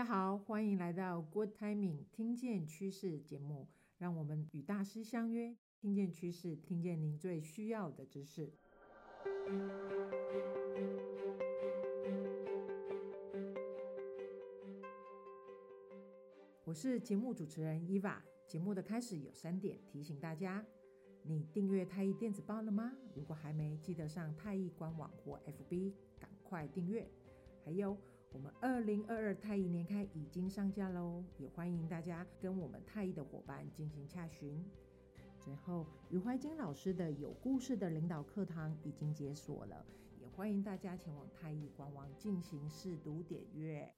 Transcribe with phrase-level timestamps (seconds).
[0.00, 8.50] 大家好，欢迎来到 Good Timing 听见趋势节目，让我们与大师相约，听见趋势，听见您最需要的知识。
[16.64, 18.24] 我是节目主持人伊娃。
[18.46, 20.64] 节目的开始有三点提醒大家：
[21.24, 22.96] 你订阅太毅电子报了吗？
[23.14, 27.06] 如果还没，记得上太毅官网或 FB 赶快订阅。
[27.62, 27.94] 还有，
[28.32, 34.64] 我们二零二二太毅年刊已经上架喽，也欢迎大家跟我们太毅的伙伴进行洽询。
[35.40, 39.84] 最后，余怀金老师的有故事的领导课堂已经解锁了，
[40.20, 43.92] 也欢迎大家前往太毅官网进行试读点阅。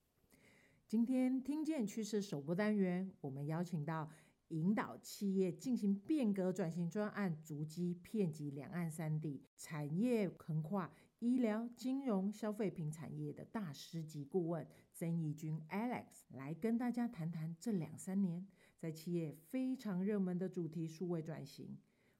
[0.87, 4.09] 今天听见趋势首播单元，我们邀请到
[4.47, 10.91] 引导企业进行变革转型专案，足迹遍及两岸三地，产业横跨
[11.23, 18.45] 医疗、金融、消费品产业的大师级顾问曾怡君 Alex 来跟大家谈谈这两三年
[18.77, 21.77] 在企业非常热门的主题数位转型。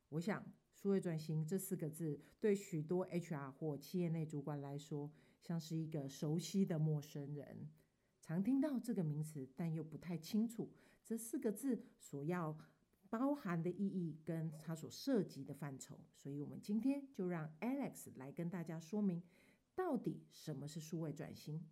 [0.07, 0.41] 我想，
[0.73, 7.69] 数位转型这四个字对许多 HR 或企业内主管来说，像是一个熟悉的陌生人。
[8.21, 10.71] 常听到这个名词，但又不太清楚
[11.03, 12.57] 这四个字所要
[13.13, 15.99] 包含的意义跟它所涉及的范畴。
[16.15, 19.21] 所以，我们今天就让 Alex 来跟大家说明，
[19.75, 21.63] 到底什么是数位转型，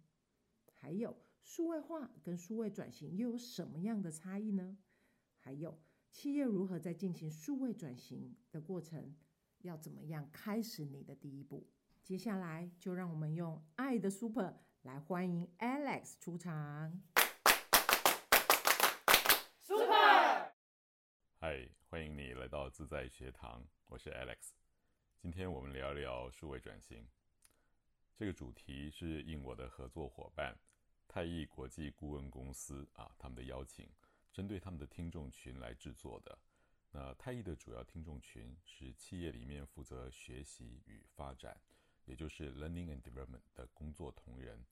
[0.72, 4.78] 还有数位化跟数位转型又有什么样的差异呢？
[5.39, 5.81] 还有
[6.12, 9.16] 企业如何在进行数位转型的过程，
[9.62, 11.67] 要怎么样开始你的第一步？
[12.03, 14.59] 接下来就让我们用爱的 Super。
[14.84, 17.02] 来欢迎 Alex 出场。
[19.59, 20.52] Super，
[21.44, 24.52] 嗨，欢迎你来到自在学堂，我是 Alex。
[25.17, 27.03] 今天我们聊聊数位转型。
[28.16, 30.56] 这个主题是应我的合作伙伴
[31.08, 33.89] 太毅国际顾问公司啊，他们的邀请，
[34.31, 36.38] 针对他们的听众群来制作的。
[36.92, 41.59] 那太毅的主要听众群是企业里面负责学习与发展。
[42.06, 44.63] 也就是 learning and development 的工作同仁，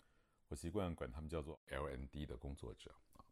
[0.49, 3.25] 我习惯管他们叫做 L&D 的工作者啊。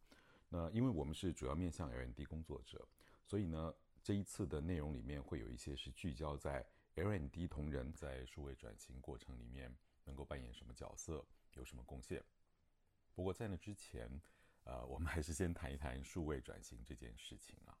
[0.48, 2.88] 那因为我们是主要面向 L&D 工作者，
[3.28, 9.72] 所以呢，这一次的内容里面会有一些是聚焦在 L&D 同仁在数位转型过程里面
[10.04, 12.24] 能够扮演什么角色，有什么贡献。
[13.12, 14.10] 不过在那之前，
[14.64, 17.76] 呃，我们还是先谈一谈数位转型这件事情啊。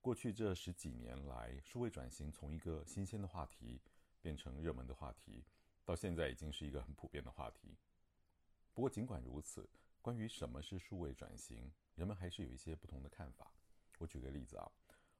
[0.00, 3.80] 过去这十几年来，数位转型从一个新鲜的话题。
[4.22, 5.44] 变成热门的话题，
[5.84, 7.76] 到现在已经是一个很普遍的话题。
[8.72, 9.68] 不过，尽管如此，
[10.00, 13.52] 关于什么是数位转型，人们还是有一些不同的看法。
[14.02, 14.72] 我举个例子啊，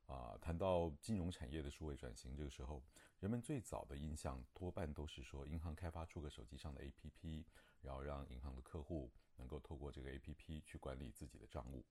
[0.07, 2.83] 啊，谈到金融产业的数位转型，这个时候，
[3.21, 7.45] 人们最早的印象多半都是说，银行开发出个手机上的 APP，
[7.81, 11.87] 然后让银行的客户能够透过这个 APP 去管理自己的账务。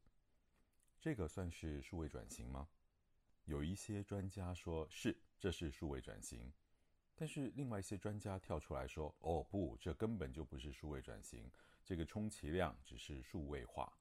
[1.00, 2.68] 这个算是数位转型吗？
[3.46, 6.51] 有一些专家说是，这是数位转型。
[7.16, 11.50] 但是另外一些专家跳出来说：“哦不，这根本就不是数位转型，
[11.85, 13.97] 这个充其量只是数位化。”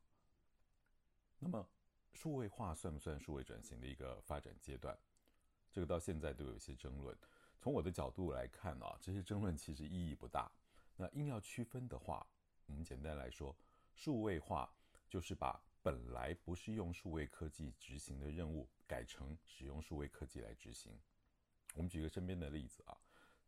[1.38, 1.68] 那么，
[2.12, 4.96] 数位化算不算数位转型的一个发展阶段？
[5.72, 7.16] 这个到现在都有一些争论。
[7.58, 10.50] 从我的角度来看啊，这些争论其实意义不大。
[10.96, 12.26] 那硬要区分的话，
[12.66, 13.56] 我们简单来说，
[13.94, 14.70] 数位化
[15.08, 20.98] 就是把本来不是用数位科技执行的任务，改成使用数位科技来执行。
[21.74, 22.96] 我们举个身边的例子啊。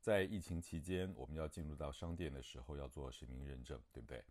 [0.00, 4.24] 在疫情期间，我们要进入到商店的时候，要做实名认证，对不对？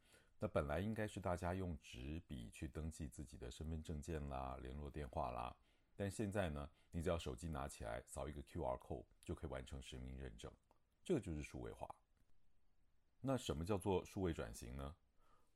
[0.43, 5.55] 那本来应该是大家用纸笔去登记自己的身份证件啦、联络电话啦，
[5.95, 10.51] 但现在呢，你只要手机拿起来，扫一个 QR code 就可以完成实名认证，
[11.03, 11.87] 这就是数位化。
[13.21, 14.95] 那什么叫做数位转型呢？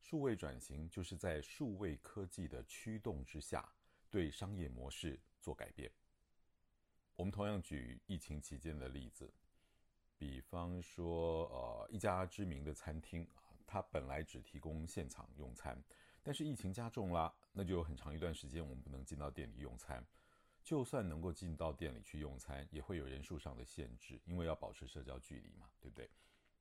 [0.00, 3.68] 数位转型就是在数位科技的驱动之下，
[4.08, 5.90] 对商业模式做改变。
[7.16, 9.34] 我们同样举疫情期间的例子。
[10.16, 15.76] 比方说，呃，一家知名的餐厅啊，它本来只提供现场用餐，
[16.22, 20.04] 但是疫情加重了，那就有很长一段时间我们不能进到店里用餐。
[20.62, 26.10] 就算能够进到店里去用餐，也会有人数上的限制，因为要保持社交距离嘛，对不对？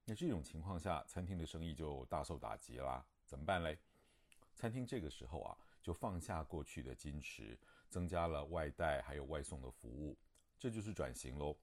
[0.03, 3.03] 那这种情况下，餐厅的生意就大受打击啦。
[3.25, 3.79] 怎么办嘞？
[4.53, 7.57] 餐厅这个时候啊，就放下过去的矜持，
[7.89, 10.15] 增加了外带还有外送的服务，
[10.59, 11.57] 这就是转型喽。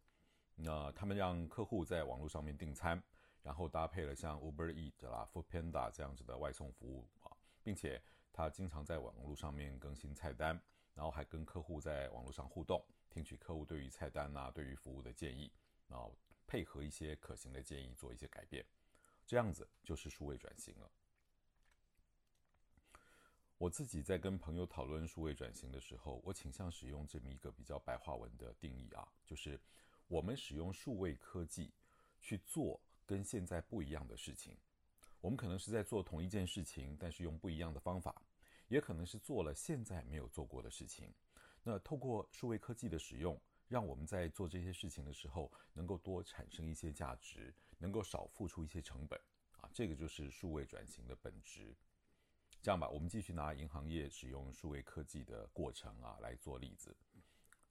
[0.57, 3.01] 那他们让客户在网络上面订餐，
[3.43, 8.03] 然后搭配了像 Uber Eat 啦、Foodpanda 这样子的外送服务啊，并且
[8.33, 10.61] 他经常在网络上面更新菜单，
[10.95, 15.53] 然后还跟客户在网络上互动，听取客户对于菜单啊、对于服务的建议，
[15.89, 16.17] 然后
[16.47, 18.65] 配合一些可行的建议做一些改变，
[19.27, 20.91] 这样子就是数位转型了。
[23.59, 29.61] 我自己在跟朋友讨论数位转型的时候，我倾向使用这么一个比较白话文的定义啊，就是
[30.09, 31.73] 我们使用数位科技
[32.19, 32.81] 去做
[33.13, 34.57] 跟现在不一样的事情。
[35.21, 38.23] 我们可能是在做同一件事情，但是用不一样的方法，
[38.69, 41.13] 也可能是做了现在没有做过的事情。
[41.63, 43.39] 那透过数位科技的使用，
[43.69, 49.21] 让我们在做这些事情的时候，能够多产生一些价值，能够少付出一些成本
[49.59, 51.77] 啊，这个就是数位转型的本质。
[52.63, 56.97] 这样吧，我们继续拿银行业使用数位科技的过程啊来做例子。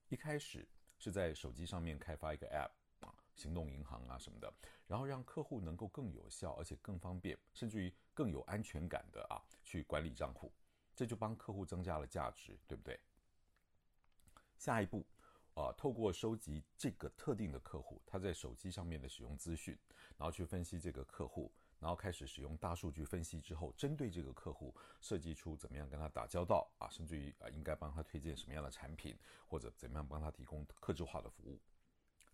[0.07, 0.67] 一开始
[0.99, 2.71] 是在手机上面开发一个 App，
[3.41, 4.53] 行动银行啊什么的，
[4.85, 10.51] 然后让客户能够更有效，而且更方便，甚至于更有安全感的啊去管理账户，
[10.95, 12.99] 这就帮客户增加了价值，对不对？
[14.57, 15.03] 下一步，
[15.55, 19.75] 啊，透过收集这个特定的客户他在手机上面的使用资讯，
[20.17, 29.17] 然后去分析这个客户，然后开始使用大数据分析之后，针对这个客户设计出怎么样跟他打交道啊，甚至于啊应该帮他推荐什么样的产品，
[29.47, 31.59] 或者怎么样帮他提供客制化的服务。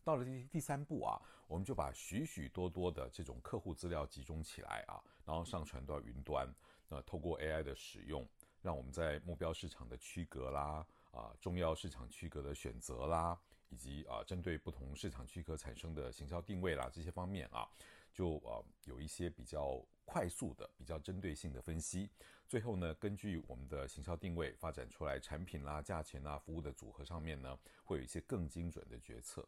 [0.07, 6.47] 到了第第三步啊，我们就把许许多多的这种客户资料集中起来啊，然后上传到云端，
[6.87, 8.25] 那透过 AI 的使用，
[8.61, 10.87] 让我们在目标市场的区隔啦。
[11.11, 13.37] 啊，重要市场区隔的选择啦，
[13.67, 17.67] 以及啊，针对不同市场区隔产生的行销定位啦，这些方面啊，
[18.13, 22.09] 就啊有一些比较快速的、比较针对性的分析。
[22.47, 29.45] 最后呢，根据我们的行销定位发展出来产品啦、价钱啦、服务的组合上面呢，会有一些更精准的决策。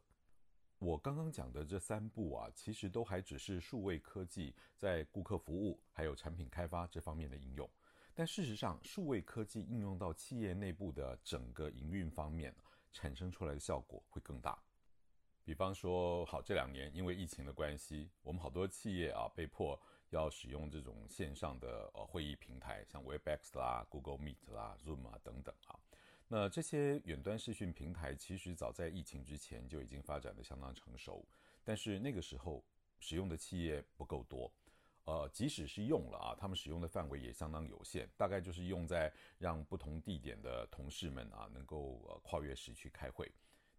[0.79, 7.69] 我刚刚讲的这三步啊，其实都还只是数位科技在顾客服务还有产品开发这方面的应用。
[8.15, 12.55] 但事实上，数位科技应用到企业内部的整个营运方面，
[12.93, 14.57] 产生出来的效果会更大。
[15.43, 19.79] 比方说，好，这两年因为疫情的关系，我们好多企业啊被迫
[20.11, 25.75] 要使用这种线上的呃会议平台，像 Webex 啦、Google Meet 啦、Zoom 啊等等啊。
[26.31, 31.27] 那这些远端视讯平台其实早在疫情之前就已经发展的相当成熟，
[31.63, 32.63] 但是那个时候
[32.99, 34.51] 使用的企业不够多。
[35.05, 43.27] 呃，即使是用了啊，他们使用的范围也相当有限，大概就是用在让不同地点的同事们啊，能够呃跨越时区开会。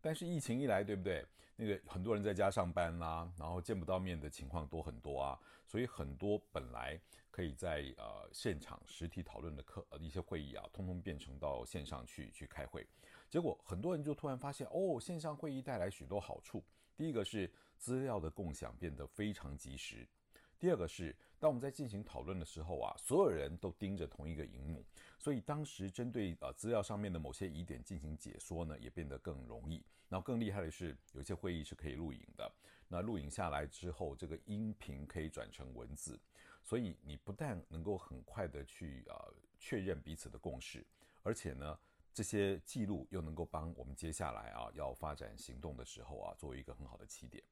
[0.01, 1.25] 但是疫情一来，对不对？
[1.57, 6.99] 那个很多人在家上班啦、然后见不到面的情况多很多啊，所以很多本来
[7.31, 12.87] 可以在呃现场实体讨论的课呃一些会议啊，通通变成到线上去去开会。
[13.29, 16.65] 结果很多人就突然发现，哦，线上会议带来许多好处。
[16.97, 20.09] 第一个是资料的共享变得非常及时。
[20.59, 24.85] 第二个是，当我们在进行讨论的时候啊，所有人都盯着同一个荧幕，
[25.19, 29.83] 所以当时针对呃资料上面的某些疑点进行解说呢，也变得更容易。
[30.11, 32.53] 然后更厉害的是，有些会议是可以录影的，
[32.89, 36.21] 那录影下来之后，这个音频可以转成文字，
[36.63, 40.85] 所以你不但能够很快的去呃确认彼此的共识，
[41.23, 41.79] 而且呢，
[42.13, 47.43] 这些记录又能够帮我们接下来啊要发展行动的时候啊，作为一个很好的起点。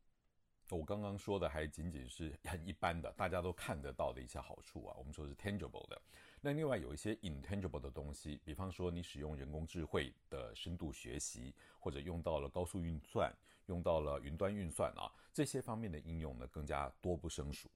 [0.77, 4.95] 我刚刚说的还仅仅是很一般的，大家都看得到的一些好处啊。
[4.99, 6.01] 我们说是 tangible 的，
[6.41, 13.33] 那另外有一些 intangible 的东西，比方说你使用人工智慧的深度学习，或者用到了高速运算，
[13.67, 17.71] 用到了云端运算啊，这些方面的应用呢，更加多不胜数。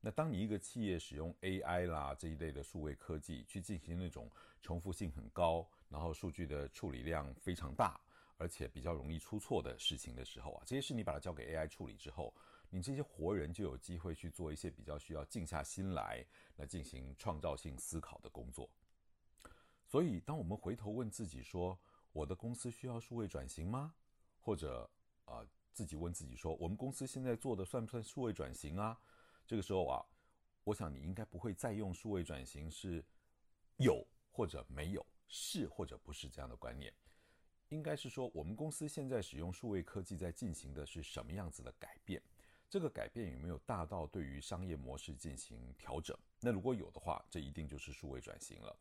[0.00, 4.30] 那当你一个企业使用 AI 啦这一类的数位科技去进行那种
[4.60, 7.98] 重复性很高，然后数据的处理量非常大。
[8.36, 12.34] 而且比较容易出错的事情的时候啊，这些事你把它交给 AI 处理之后，
[12.68, 16.24] 你这些活人就有机会去做一些比较需要静下心来
[16.56, 18.68] 来进行创造性思考的工作。
[19.86, 21.78] 所以，当我们回头问自己说，
[22.12, 23.94] 我的公司需要数位转型吗？
[24.40, 24.90] 或者
[25.24, 28.98] 啊、自己问自己说，我们公司现在做的算不算数位转型啊？
[29.46, 30.04] 这个时候啊，
[30.64, 33.04] 我想你应该不会再用数位转型是
[33.76, 36.92] 有或者没有，是或者不是这样的观念。
[37.74, 42.22] 应该是说，我们公司现在使用数位科技在进行的是什么样子的改变？
[42.70, 46.16] 这个改变有没有大到对于商业模式进行调整？
[46.40, 48.76] 那如果有的话，这一定就是数位转型了。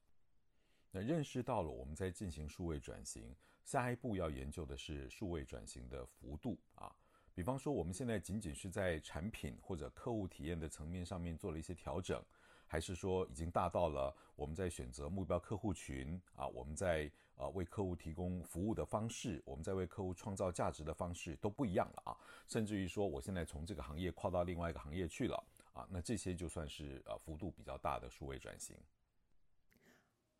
[0.91, 3.35] 那认识到了我们在进行数位转型，
[3.65, 6.95] 下一步要研究的是数位转型的幅度啊。
[7.33, 12.23] 比方说，我们现在仅仅是在产品或者客户体验的层面上面做了一些调整。
[12.65, 28.77] 还是说已经大到了我们在选择目标客户群啊，我们在呃为客户提供服务的方式，我们在为客户创造价值的方式都不一样了啊，甚至于说我现在从这个行业跨到另外一个行业去了啊，那这些就算是呃幅度比较大的数位转型。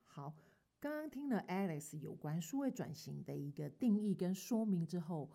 [0.05, 0.33] 好，
[0.79, 5.31] 刚刚听了 Alex 有关数位转型的一个定义跟说明之后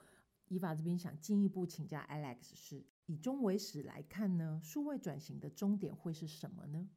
[0.49, 2.85] ，Eva 这边想进一步请教 Alex 是。
[3.11, 6.91] 以终为始来看呢，数位转型的终点会是什么呢？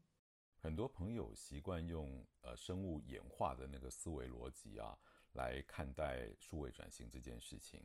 [0.62, 4.96] 很多朋友习惯用呃生物演化的那个思维逻辑啊
[5.34, 7.82] 来看待数位转型这件事情。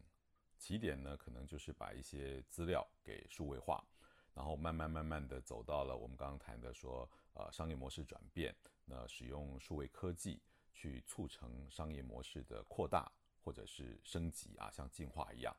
[0.58, 3.82] 起点呢，可能就是把一些资料给数位化，
[4.34, 8.54] 然后慢慢慢慢的走到了我们刚刚谈的说，呃，商业模式转变，
[8.84, 10.42] 那使用数位科技
[10.74, 13.10] 去促成商业模式的扩大
[13.42, 15.56] 或者是升级啊，像进化一样。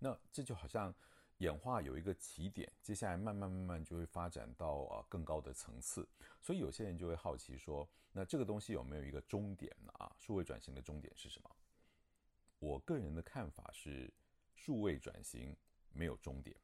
[0.00, 0.92] 那这就好像。
[1.38, 6.08] 演化有一个起点，接下来慢慢慢慢就会发展到呃更高的层次，
[6.40, 9.92] 所以有些人就会好奇说，那这个东西有没有一个终点呢？
[9.98, 11.50] 啊，数位转型的终点是什么？
[12.58, 14.10] 我个人的看法是，
[14.54, 15.54] 数位转型
[15.92, 16.56] 没有终点。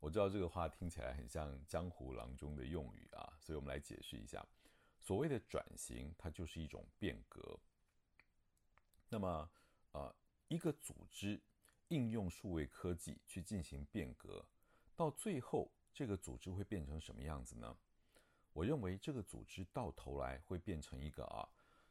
[0.00, 4.42] 我知道这个话听起来很像江湖郎中的用语啊，所以我们来解释一下，
[4.98, 7.58] 所谓的转型，它就是一种变革。
[9.10, 9.50] 那么，
[9.92, 10.14] 呃，
[10.48, 11.38] 一个组织。
[11.94, 14.44] 应用数位科技去进行变革，
[14.96, 17.76] 到最后这个组织会变成什么样子呢？
[18.52, 21.48] 我认为这个组织到头来会变成一个啊，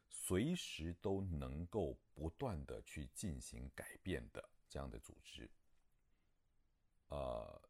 [0.10, 5.50] 随时都能够不断的去进行改变的这样的组织。
[7.08, 7.62] 呃，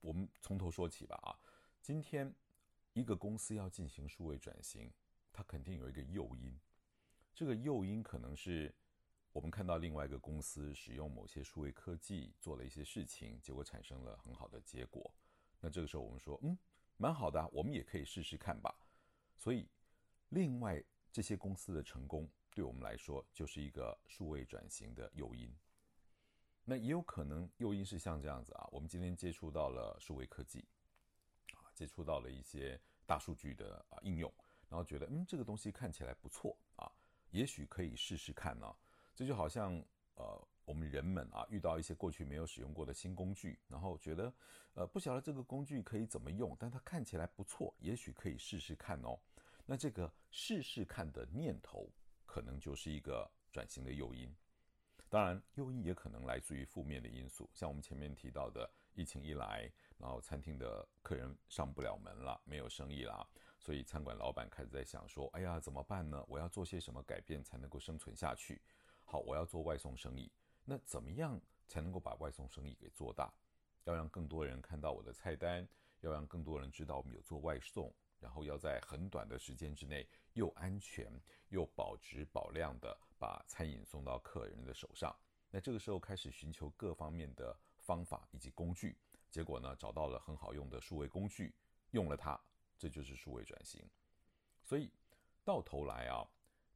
[0.00, 1.34] 我们从头说起吧啊，
[1.82, 2.32] 今天
[2.92, 4.92] 一个公司要进行数位转型，
[5.32, 6.56] 它肯定有一个诱因，
[7.34, 8.72] 这个诱因可能是。
[9.32, 15.14] 我们看到另外一个公司使用某些数位科技做了一些事情，结果产生了很好的结果。
[15.60, 16.58] 那这个时候我们说，嗯，
[16.96, 18.74] 蛮好的，我们也可以试试看吧。
[19.36, 19.68] 所以，
[20.30, 20.82] 另外
[21.12, 25.54] 这些公司的成功，对我们来说就是一个数位转型的诱因。
[26.64, 30.66] 那也有可能诱因是像这样子啊，我们今天接触到了数位科技，
[31.54, 34.32] 啊，接触到了一些大数据的啊应用，
[34.68, 36.90] 然后觉得，嗯，这个东西看起来不错啊，
[37.30, 38.76] 也许可以试试看呢。
[39.20, 39.74] 这就好像，
[40.14, 44.32] 呃，我们人们啊，遇到一些过去没有使用过的新工具，然后觉得，
[44.72, 49.20] 呃，不晓得这个工具可以怎么用，但它看起来不错，也许可以试试看哦。
[49.66, 51.86] 那这个试试看的念头，
[52.24, 54.34] 可能就是一个转型的诱因。
[55.10, 66.24] 当然，诱因也可能来自于负面的因素，像我们前面提到的，疫情一来，然后餐厅的客人上不了门了，没有生意了，所以餐馆老板开始在想说，哎呀，怎么办呢？
[66.26, 68.62] 我要做些什么改变才能够生存下去？
[69.10, 70.30] 好，我要做外送生意，
[70.64, 73.28] 那怎么样才能够把外送生意给做大？
[73.82, 81.12] 要让更多人看到我的菜单，要让更多人知道我们有做外送，然后要在很短的时间之内又安全
[81.48, 85.12] 又保质保量的把餐饮送到客人的手上。
[85.50, 88.96] 那这个时候开始寻求各方面的方法以及工具，
[89.28, 91.52] 结果呢，找到了很好用的数位工具，
[91.90, 92.40] 用了它，
[92.78, 93.84] 这就是数位转型。
[94.62, 94.92] 所以
[95.44, 96.24] 到头来啊。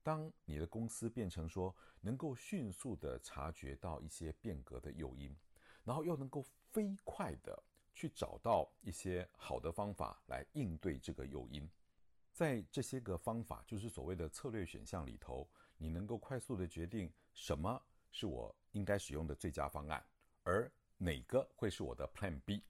[0.04, 5.34] 当你的公司变成说能够迅速地察觉到一些变革的诱因，
[5.82, 7.60] 然后又能够飞快地
[7.94, 11.66] 去找到一些好的方法来应对这个诱因，
[12.34, 17.82] 在这些个方法，就是所谓的策略选项里头，你能够快速地决定什么
[18.12, 20.04] 是我应该使用的最佳方案，
[20.42, 22.62] 而哪个会是我的 Plan B。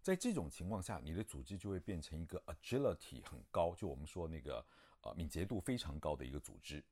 [0.00, 4.64] 在这种情况下，你的组织就会变成一个 agility 很高，就我们说那个。
[5.02, 6.82] 呃，敏捷度非常高的一个组织，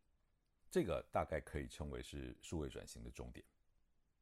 [0.70, 3.44] 这个大概可以称为是数位转型的终点。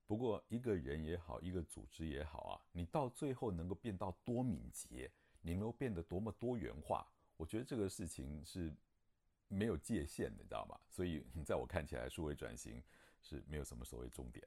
[0.07, 5.11] 不过，一个人也好，一个组织也好啊，你到最后能够变到多敏捷，
[5.42, 8.75] 你能够变得多么多元化，我觉得这个事情是
[9.49, 10.78] 没有界限的，你知道吗？
[10.88, 12.83] 所以，在我看起来，数位转型
[13.21, 14.47] 是没有什么所谓终点。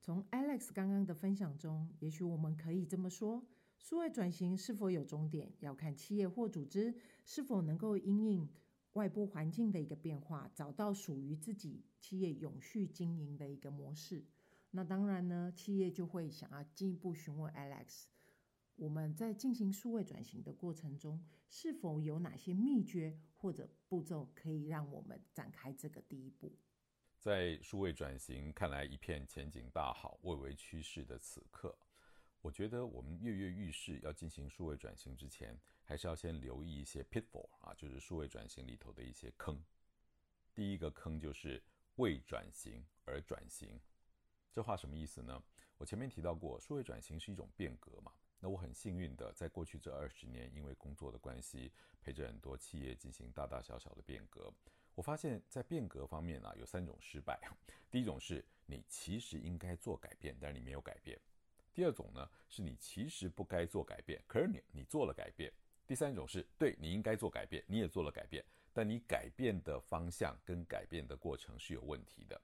[0.00, 3.44] 从 Alex 刚刚的分享中，也许我们可以这么说。
[3.78, 6.92] 数位转型是否有终点，要看企业或组织
[7.24, 8.48] 是否能够因应
[8.98, 14.24] 外部环境的一个变化，找到属于自己企业永续经营的一个模式。
[14.72, 18.06] 那当然呢，企业就会想要进一步询问 Alex，
[18.74, 26.58] 我们在进行数位转型的过程中，是否有哪些秘诀或者步骤可以让我们展开这个第一步？
[27.20, 31.78] 在数位转型看来一片前景大好、蔚为趋势的此刻，
[32.40, 39.62] 我觉得我们跃跃欲试要进行数位转型之前，还是要先留意一些 pitfall 啊，就是数位转型里头的一些坑。
[40.54, 41.62] 第一个坑就是
[41.96, 43.80] 为转型而转型，
[44.52, 45.42] 这话什么意思呢？
[45.76, 48.12] 我前面提到过，数位转型是一种变革嘛。
[48.40, 54.52] 那我很幸运的，在过去这二十年，因为工作的关系，陪着很多企业进行大大小小的变革。
[54.94, 57.40] 我发现，在变革方面啊，有三种失败。
[57.90, 61.18] 第一种是你其实应该做改变，但是你没有改变；
[61.78, 65.48] 第二种呢，是你其实不该做改变，可是你你做了改变。
[65.86, 72.42] 第三种是对，你应该做改变，你也做了改变，但你改变的方向跟改变的过程是有问题的。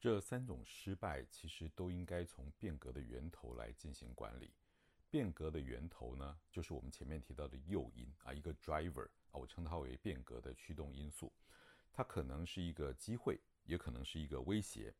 [0.00, 4.50] 这三种失败其实都应该从变革的源头来进行管理。
[5.10, 11.30] 变革的源头呢，就是我们前面提到的诱因啊，一个 driver 啊我称它为变革的驱动因素。
[11.92, 14.94] 它可能是一个机会，也可能是一个威胁。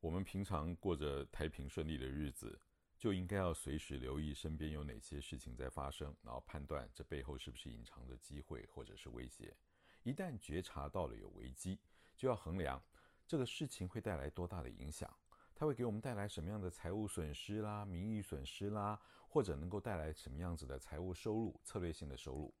[0.00, 2.58] 我们平常过着太平顺利的日子，
[2.98, 9.54] 就应该要随时留意身边有哪些事情在发生，然后判断这背后是不是隐藏着机会或者是威胁。
[10.02, 11.78] 一旦觉察到了有危机，
[12.16, 12.82] 就要衡量
[13.26, 15.14] 这个事情会带来多大的影响。
[15.54, 22.54] 它会给我们带来什么样的财务损失啦、名誉损失啦，或者能够带来什么样子的财务收入、策略性的收入。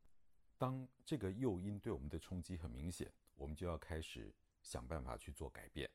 [0.56, 5.90] 当这个诱因对我们的冲击很明显，我们就要开始想办法去做改变。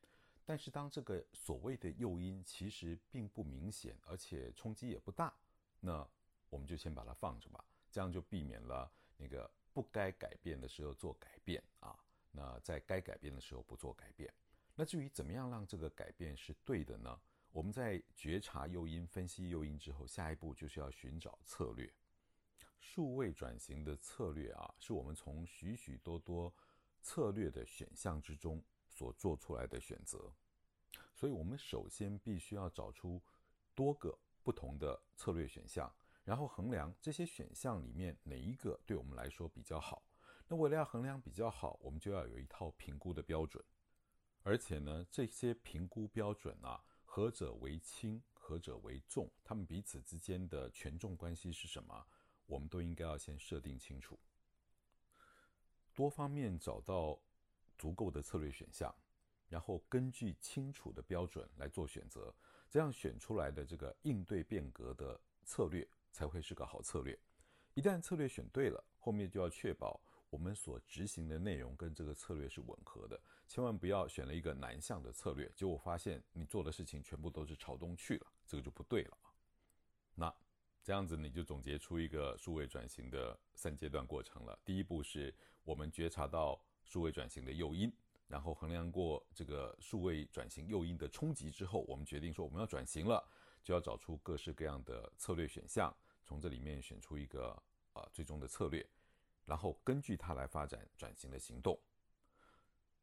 [0.52, 5.34] 但是当这个所谓的诱因其实并不明显，而且冲击也不大，
[5.80, 6.06] 那
[6.50, 11.98] 我们就先把它放着吧，这样就避免了那个不该改变的时候做改变啊，
[12.32, 14.30] 那在该改变的时候不做改变。
[14.76, 17.18] 那至于怎么样让这个改变是对的呢？
[17.54, 21.90] 我们在觉察诱因、分析诱因之后，下一步就是要寻找策略。
[22.78, 26.54] 数位转型的策略啊，是我们从许许多多
[27.02, 30.30] 策略的选项之中所做出来的选择。
[31.22, 33.22] 所以，我们首先必须要找出
[33.76, 40.02] 多个不同的策略选项，然后衡量这些选项里面哪一个对我们来说比较好。
[40.48, 43.64] 那为了要衡量比较好，我们就要有一套评估的标准。
[44.42, 52.04] 而且呢，这些评估标准啊，何者为轻，何者为重，他们彼此之间的权重关系是什么？
[52.48, 54.20] 我们都应该要先设定清楚。
[55.94, 57.22] 多方面找到
[57.78, 58.92] 足够的策略选项，
[59.52, 62.34] 然后根据清楚的标准来做选择，
[62.70, 67.20] 这样选出来的这个应对变革的策略才会是个好策略。
[67.74, 70.00] 一旦策略选对了，后面就要确保。
[70.30, 79.28] 我们所执行的内容跟这个策略是吻合的，千万不要选了一个南向的策略，结果发现你做的事情全部都是朝东去了，这个就不对了啊。
[80.16, 80.34] 那
[80.82, 84.58] 这样子你就总结出一个数位转型的三阶段过程了。
[84.64, 87.92] 第一步是我们觉察到数位转型的诱因，
[88.32, 93.22] 然后衡量过这个数位转型诱因的冲击之后，我们决定说我们要转型了，
[93.62, 98.88] 就要找出各式各样的策略选项，从这里面选出一个呃最终的策略。
[99.46, 101.78] 然后根据它来发展转型的行动，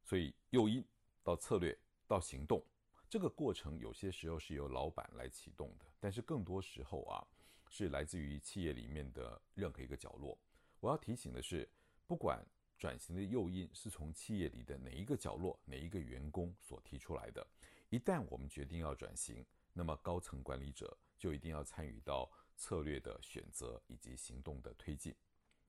[0.02, 0.82] 所以诱因
[1.22, 2.64] 到策略到行动
[3.10, 7.20] 这个过程，有些时候是由老板来启动的，但是更多时候啊，
[7.68, 10.38] 是来自于企业里面的任何一个角落。
[10.80, 11.68] 我要提醒的是，
[12.06, 12.42] 不管
[12.78, 17.44] 转型的诱因是从企业里的哪一个角落、哪一个员工所提出来的，
[17.90, 25.14] 一旦我们决定要转型，那么高层管理者就一定要参与到策略的选择以及行动的推进。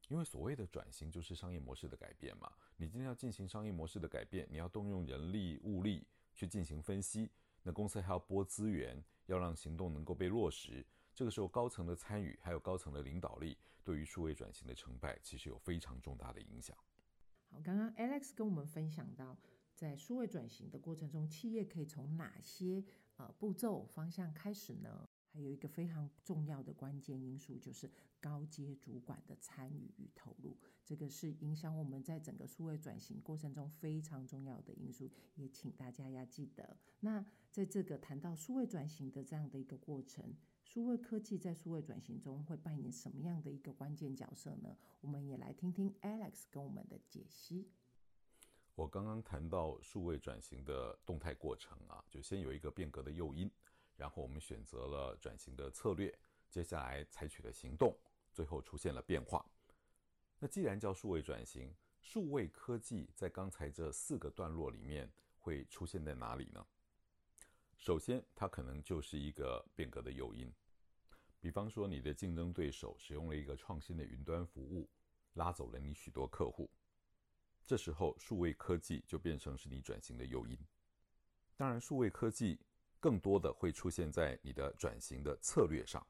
[0.08, 7.32] 因为所谓的转型就是商业模式的改变嘛，你今天要进行商业模式的改变，你要动用人力物力去进行分析，
[7.64, 10.86] 那公司还要拨资源，要让行动能够被落实。
[11.20, 16.74] 这个时候高层的参与还有高层的领导力，对于数位转型的成败其实有非常重大的影响。
[17.50, 19.38] 好，刚刚 Alex 跟我们分享到，
[19.76, 22.82] 在数位转型的过程中，企业可以从哪些
[23.18, 25.10] 呃步骤方向开始呢？
[25.32, 36.78] 还有一个非常重要的关键因素，就是高阶主管的参与与投入，这个是影响我们在整个数位转型过程中非常重要的因素，也请大家要记得。
[37.02, 40.34] 那在这个谈到数位转型的这样的一个过程，
[40.72, 44.78] 数位科技在数位转型中会扮演什么样的一个关键角色呢？
[45.02, 47.68] 我们也来听听 Alex 跟我们的解析。
[48.76, 53.50] 我刚刚谈到数位转型的动态过程啊，就先有一个变革的诱因。
[53.98, 56.16] 然后我们选择了转型的策略，
[56.52, 57.98] 接下来采取了行动，
[58.32, 59.44] 最后出现了变化。
[60.38, 66.64] 那既然叫数位转型，数位科技在刚才这四个段落里面会出现在哪里呢？
[67.80, 70.54] 首先，它可能就是一个变革的诱因。
[71.40, 74.88] 比方说，你的竞争对手使用了一个创新的云端服务，
[75.34, 76.70] 拉走了你许多客户，
[77.66, 80.56] 这时候数位科技就变成是你转型的诱因。
[81.58, 82.60] 当然，数位科技。
[83.02, 86.06] 更多的会出现在你的转型的策略上，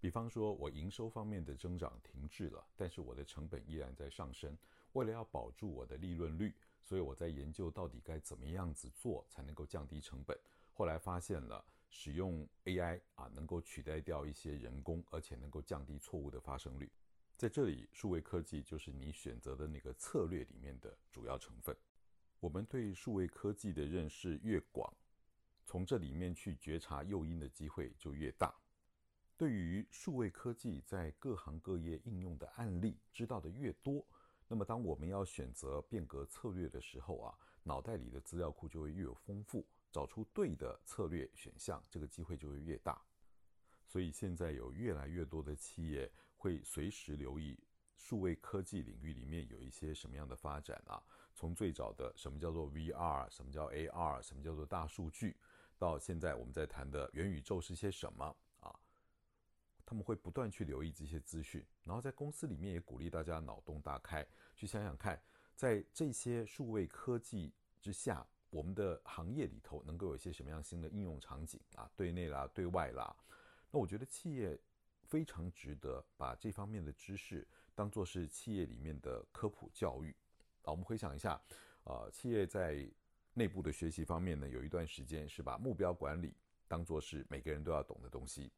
[0.00, 4.56] 比方说，我营收方面的增长停滞了，但是我的成本依然在上升。
[4.94, 10.34] 为了要保住我的利润率，所以我在研究到底该怎么样子做才能够降低成本。
[10.76, 16.90] 后来发现了使用 AI 啊，能够取代掉一些人工，而且能够降低错误的发生率。
[17.36, 21.76] 在这里，数位科技就是你选择的那个策略里面的主要成分。
[22.40, 24.92] 我们对数位科技的认识越广，
[25.64, 28.54] 从这里面去觉察诱因的机会就越大。
[29.36, 34.04] 对于数位科技在各行各业应用的案例知道的越多，
[34.48, 43.00] 那么当我们要选择变革策略的时候啊，脑袋里的资料库就会越有丰富，找出对的策略选项，这个机会就会越大。
[43.86, 47.56] 所以现在有越来越多的企业会随时留意
[47.96, 51.00] 数位科技领域里面有一些什么样的发展啊？
[51.32, 55.36] 从最早的什么叫做 VR，什么叫 AR，什么叫做大数据，
[55.78, 58.74] 到现在我们在谈的元宇宙是些什么啊？
[59.86, 64.26] 他们会不断去留意这些资讯，然后在公司里面也鼓励大家脑洞大开，
[64.56, 65.22] 去想想看，
[65.54, 71.90] 在这些数位科技之下，我们的行业里头能够有一些什么样新的应用场景啊？
[71.96, 73.14] 对内啦，对外啦。
[73.68, 74.56] 那我觉得企业
[75.02, 80.14] 非常值得把这方面的知识当作是企业里面的科普教育。
[80.62, 81.40] 啊，我们回想一下，
[81.82, 82.88] 呃，企业在
[83.32, 86.36] 内部的学习方面呢，有一段时间是把目标管理
[86.68, 88.52] 当作是每个人都要懂的东西。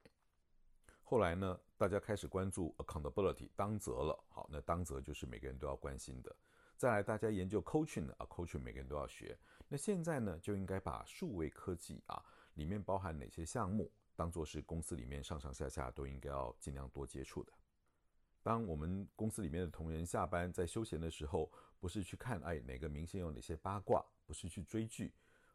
[1.03, 6.37] 后来呢，大家开始关注 accountability 当责了，好，那当责就是每个人都要关心的。
[6.77, 9.39] 再来，大家研究 coaching 啊，coaching 每个人都要学。
[9.69, 12.23] 那现在呢，就应该把数位科技啊
[12.55, 17.53] 里面包含哪些项目，当作是公司里面上上下下都应该要尽量多接触的。
[18.43, 21.51] 当我们公司里面的同仁下班在休闲的时候，
[21.81, 25.13] 不是去看哎哪个明星有哪些八卦，不是去追剧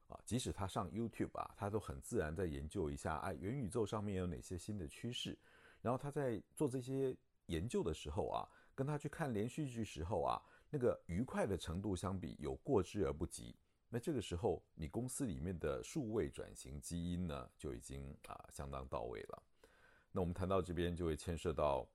[0.07, 5.39] 啊，即使他上 YouTube 啊，他都很自然在研究一下哎元宇宙上面有哪些新的趋势，
[5.81, 13.55] 然后他在做这些研究的时候啊，跟他去看连续剧时候啊，那个愉快的程度相比有过之而不及。
[13.91, 19.43] 那这个时候你公司里面的数位转型基因呢，就已经啊相当到位了。
[20.11, 21.87] 那我们谈到这边就会牵涉到。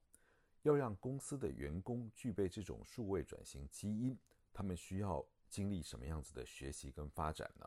[0.63, 4.19] 要让公司的员工具备这种数位转型基因，
[4.53, 7.65] 他们需要经历什么样子的学习跟发展呢？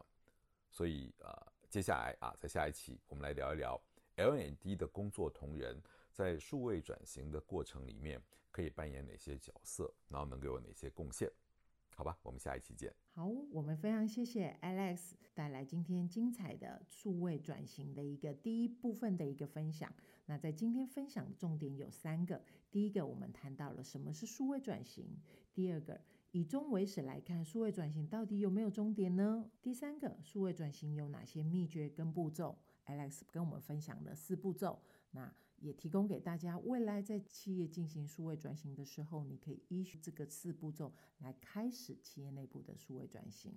[0.69, 3.81] 所以啊，接下来啊，在下一期我们来聊一聊
[4.17, 11.31] L&D 的工作同仁在数位转型的过程里面可以扮演哪些角色，然后能给我哪些贡献。
[11.99, 12.95] 好吧，我们下一期见。
[13.11, 19.93] 好，我们非常谢谢 Alex 带来今天精彩的数位转型的一个第一部分的一个分享。
[20.25, 25.07] 那在今天分享的重点有三个：第一个，我们谈到了什么是数位转型；
[25.53, 25.99] 第二个，
[26.31, 29.51] 以终为始来看，数位转型到底有没有终点呢？
[29.61, 34.81] 第三个，数位转型有哪些秘诀跟步骤？Alex 跟我们分享了四步骤。
[35.11, 43.53] 那也提供给大家，未来在企业进行数位转型的时候，你可以依循这个四步骤来开始企业内部的数位转型。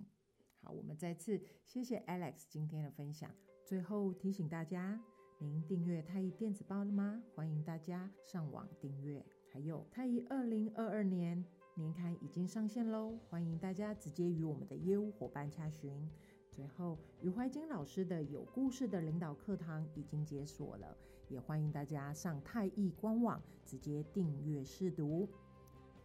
[0.61, 3.29] 好，我们再次谢谢 Alex 今天的分享。
[3.65, 5.01] 最后提醒大家，
[5.39, 7.21] 您订阅太毅电子报了吗？
[7.35, 9.25] 欢迎大家上网订阅。
[9.51, 16.09] 还有太毅二零二二年年刊已经上线喽，欢迎大家直接与我们的业务伙伴洽询。
[16.49, 20.97] 最后，余怀金老师的有故事的领导课堂已经解锁了。
[21.29, 25.27] 也欢迎大家上太易官网直接订阅试读。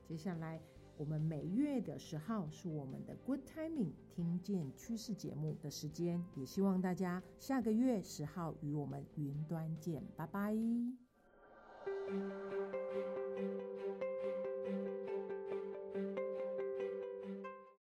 [0.06, 0.60] 接下来，
[0.96, 10.56] 我们每月的十号是我们的 Good Timing 听见趋势节目的时间，也希望大家下个月十号与我们云端见，拜拜。